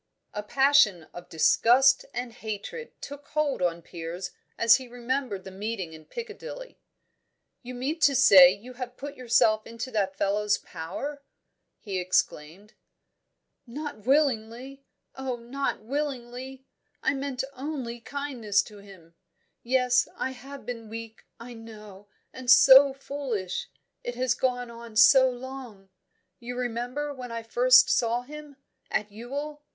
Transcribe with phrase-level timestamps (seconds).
[0.33, 5.93] A passion of disgust and hatred took hold on Piers as he remembered the meeting
[5.93, 6.79] in Piccadilly.
[7.61, 11.21] "You mean to say you have put yourself into that fellow's power?"
[11.77, 12.73] he exclaimed.
[13.67, 14.83] "Not willingly!
[15.13, 16.65] Oh, not willingly!
[17.03, 19.13] I meant only kindness to him.
[19.61, 23.69] Yes, I have been weak, I know, and so foolish!
[24.03, 25.89] It has gone on so long.
[26.39, 28.57] You remember when I first saw him,
[28.89, 29.61] at Ewell?